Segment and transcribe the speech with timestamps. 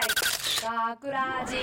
[0.00, 1.56] 学ラジ。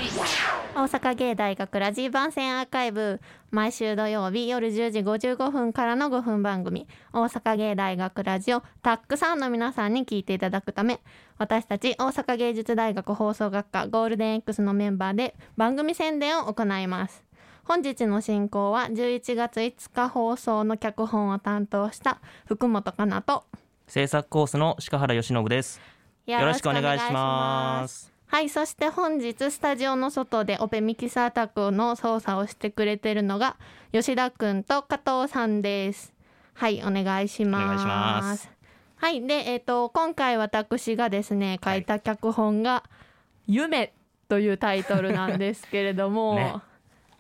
[0.75, 3.21] 大阪芸大学ラジ番宣アーカイブ。
[3.51, 6.87] 毎週土曜日夜10時55分からの5分番組。
[7.13, 10.99] 大阪芸大学ラジをたくさんの皆さんに聞いていただくため。
[11.37, 17.23] 私たち大阪芸術大学放送学科ゴールデン X のメンバーで番組宣伝を行います。
[17.63, 23.45] 本日の進行は11月5日放送の脚本を担当した福本かなと。
[23.87, 25.79] 制作コースの鹿原由伸です。
[26.25, 33.55] よよろしくお願いしますはいそして本日スタジオの外でオペミキサー宅の操作をしてくれてるのが
[33.91, 36.13] 吉田くんと加藤さんです。
[36.53, 37.63] はいお願いします。
[37.63, 38.49] お願いします。
[38.97, 42.83] はいでえっ、と今回私がですね書いた脚本が
[43.47, 43.93] 「夢」
[44.27, 46.35] というタイトルなんですけれども。
[46.35, 46.55] ね。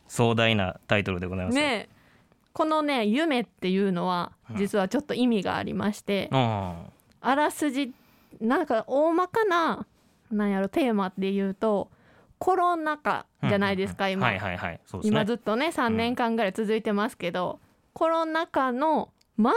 [0.07, 1.87] 壮大なタイトルでございますね。
[2.53, 4.57] このね「夢」っていうのはうん。
[4.57, 6.75] 実はちょっと意味がありまして、うん。
[7.21, 7.93] あらすじ
[8.41, 9.85] なんか大まかな
[10.35, 11.89] なんやろテーマっていうと
[12.39, 14.79] コロナ禍じゃないですか、今、はいはいはい。
[14.85, 15.15] そうですね。
[15.17, 17.59] 今ずっとね3年間ぐらい続いてますけど、
[17.93, 19.53] コロナ禍の前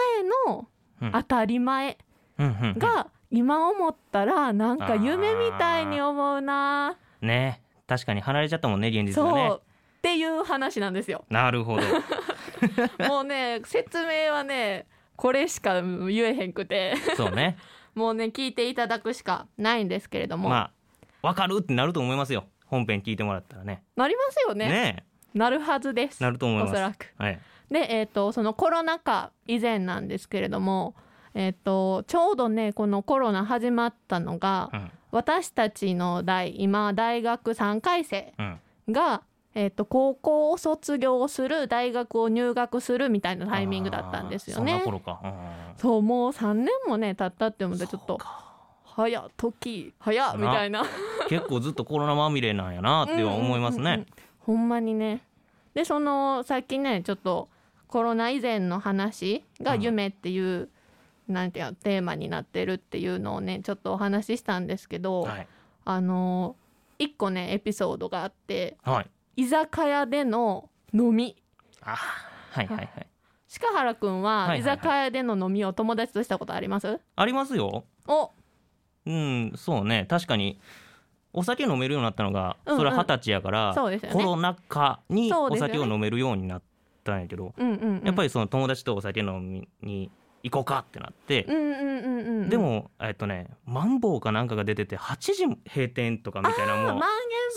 [0.46, 0.68] の
[1.00, 1.96] うん当たり前
[2.38, 7.62] が今思ったらなんか夢みたいに思うな、ね。
[7.86, 11.24] 確かに離れちゃったもんね現実がそうねっていう話なんですよ。
[11.28, 11.82] なるほど。
[13.08, 16.94] もうね説明はねこれしか言えへんくて。
[17.16, 17.56] そうね
[17.98, 22.44] もうね聞いていただくしかないんですけれども、まあわかるってなると思いますよ。
[22.66, 23.82] 本編聞いてもらったらね。
[23.96, 24.68] なりますよね。
[24.68, 25.04] ね
[25.34, 26.22] なるはずです。
[26.22, 26.70] なると思います。
[26.70, 27.12] おそらく。
[27.18, 27.40] はい。
[27.70, 30.94] でえっ、とそのコロナ禍以前なんですけれども
[31.34, 34.90] えっ、とちょうどねこのコロナ始まったのが、うん。
[35.10, 38.60] 私たちの代今大学3回生うん。
[38.90, 39.22] が、
[39.58, 44.80] えっと高校を卒業する大学を入学するみたいなタイミングだったんですよね。
[44.84, 45.20] 頃か。
[45.24, 45.32] うん
[45.76, 48.18] そうもう3年もね経ったって思ってちょっと
[48.84, 50.84] 早っ時早っみたいな。
[51.28, 53.82] 結構ずっとコロナまみれなんやなっては思いますね。
[53.82, 54.06] うんうんうん
[54.38, 55.22] ほんまにね。
[55.74, 57.48] でそのさっきねちょっと
[57.88, 60.68] コロナ以前の話が夢っていう、
[61.26, 65.48] なんていうのテーマになってるっていうのをねちょっとお話ししたんですけど、はい。
[65.84, 66.54] あの
[66.98, 71.36] 一個ねエピソードがあってはい居酒屋での飲み。
[71.82, 73.06] あはいはいはい。
[73.60, 77.84] 鹿原くんは居酒屋での飲みを友達としたことあります、ありますよ。
[78.08, 78.32] お。
[79.06, 80.06] うんそうね。
[80.10, 80.58] 確かに
[81.32, 82.78] お酒飲めるようになったのが、うんうん。
[82.78, 84.14] それは二十歳やから、そうですよね。
[84.16, 85.74] コロナ禍におそうですよね。
[85.74, 86.62] 酒を飲めるようになっ
[87.04, 90.10] たんやけど、うんうん、うん、やっぱりその友達とお酒飲みに
[90.42, 97.00] 行こうかってなって、うんうんうんうんでもえっとねマンボウかなんかが出てて8時閉店とかみたいなもうまん延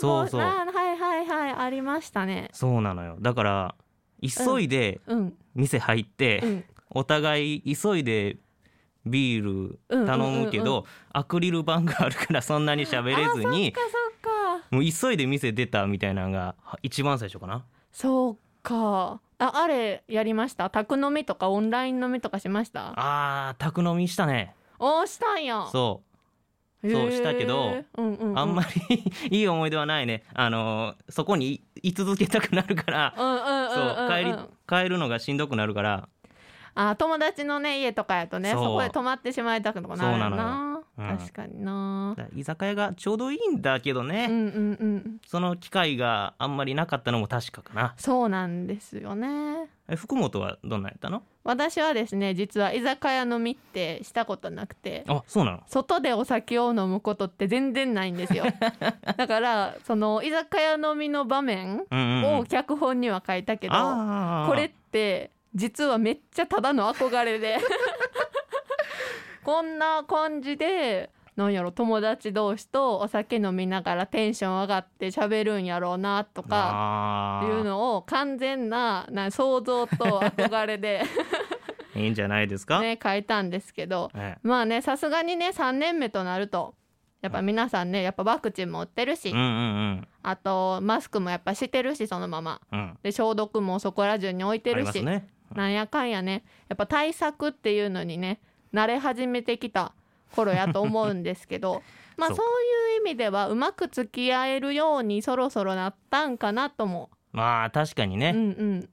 [0.00, 0.40] そうそう。
[0.42, 0.91] あーはい
[1.24, 2.48] はいはいありましたね。
[2.52, 3.16] そうなのよ。
[3.20, 3.74] だから
[4.20, 6.64] 急いでうん店入って、うん。
[6.90, 8.36] お互い急いで
[9.06, 10.68] ビール頼むけど、うん。
[10.68, 10.84] うんうん
[11.14, 14.66] アクリル板があるからそんなに喋れずにそっかそっか。
[14.70, 17.64] もう急いで店出たみたいなのがは一番最初かな。
[17.92, 19.20] そうか。
[19.38, 20.70] ああれやりました？
[20.70, 22.92] 宅飲みとかオンライン飲みとかしました？
[22.96, 24.54] あー宅飲みしたね。
[24.78, 25.66] おーしたんや。
[25.70, 26.11] そう
[26.82, 30.24] そうしたけどうんうんうん、あんまりいい思い出はないね。
[30.34, 34.34] あのーそこにい居続けたくなるからうんうんうんうんそう帰り
[34.84, 36.08] 帰るのがしんどくなるから。
[36.74, 42.16] あ友達のね家とかやとねそこで泊まってしまいたくなるよそうなな確かにな。
[42.34, 45.16] 居酒屋がちょうどいいんだけどね、うんうんうん。
[45.26, 47.94] その機会があんまりなかったのも確かかな。
[47.96, 51.22] そうなんですよねえ福本はどんなんやったの？
[51.44, 55.04] 私はですね実は居酒屋飲みってしたことなくて。
[55.06, 55.62] あそうなの？
[55.66, 58.44] 外でお酒を飲むことって全然ないんですよ。
[59.16, 62.38] だからその居酒屋飲みの場面うんうんうん。
[62.38, 64.48] を脚本には書いたけど、あー。
[64.48, 67.58] これって実はめっちゃただの憧れで。
[69.44, 81.02] こんな感じでなんやろ友達同士とお酒飲みながらテンション上がって喋るんやろうなとかいうのを完全なな想像と憧れで、
[81.96, 84.10] いいんじゃないですか、ね、書いたんですけど。
[84.14, 86.74] えまあねさすがにね3年目となると
[87.22, 90.08] やっぱ皆さんねやっぱワクチンも打ってるし、えうんうん。
[90.22, 92.60] あとマスクもやっぱしてるしそのまま。
[92.70, 92.78] うん。
[92.78, 95.28] うんで消毒もそこら中に置いてるし、ますね。
[95.54, 98.40] なんやかんやねやっぱ対策っていうのにね
[98.72, 99.94] 慣れ始めてきた
[100.34, 101.82] 頃やと思うんですけど
[102.16, 108.44] まあそそうういう意味ではうまく付き合えるようにそろそろなったんかなとも、まあ確かにね、うんう
[108.80, 108.88] ん、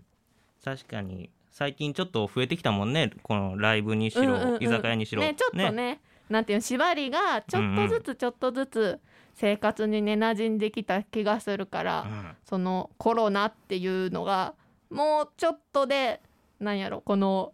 [0.64, 1.30] 確かに。
[1.52, 3.12] 最近ちょっと増えてきたもんね。
[3.22, 4.64] このライブにしろ、うんうんうん。
[4.64, 5.22] 居酒屋にしろ。
[5.22, 6.00] ねちょっとね。
[6.30, 9.00] なんていうの縛りがちょっとずつちょっとずつ
[9.34, 12.38] 生活にね馴染んできた気がするから、うん。
[12.46, 14.54] そのコロナっていうのが
[14.90, 16.22] もうちょっとで
[16.62, 17.52] なんやろこの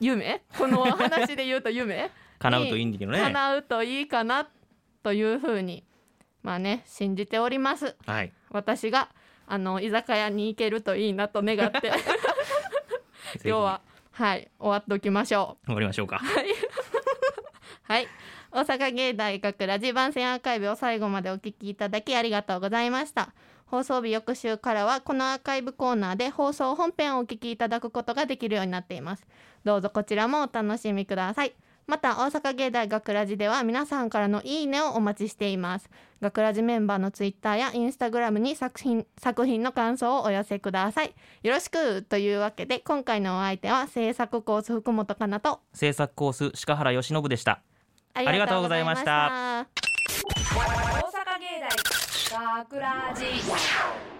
[0.00, 0.42] 夢？
[0.58, 2.10] この話で言うと夢？
[2.38, 3.20] 叶うといいんだけどね。
[3.20, 4.48] 叶うといいかな
[5.02, 5.84] というふうに
[6.42, 7.96] まあね信じております。
[8.06, 8.32] はい。
[8.50, 9.08] 私が
[9.46, 11.88] あの居酒屋に行けるといいなと願って。
[13.42, 13.80] 今日は
[14.12, 15.66] はい終わっておきましょう。
[15.66, 16.18] 終わりましょうか。
[16.18, 18.08] はい。
[18.52, 23.34] 大阪芸大学ラジ番宣アーカイブを最後までお聞きいただきありがとうございました。
[23.66, 29.26] 放送日翌週からはこのアーカイブコーナーで放送本編をお聞きいただくことができるようになっています。
[29.64, 31.52] どうぞこちらもお楽しみください
[31.86, 35.88] また大阪芸大学ラジでは皆さんからのいいねをお待ちしています。
[36.20, 41.14] 学ラジメンバーのツイッターやインスタグラムに作品作品の感想をお寄せください。
[41.44, 45.60] よろしくというわけで今回のお相手は制作コース福本かなと。
[45.74, 47.62] 制作コース鹿原由伸でした。
[48.14, 49.06] ありがとうございました。
[49.06, 50.56] りがとうございました。
[50.56, 54.15] 大阪芸大学ラジ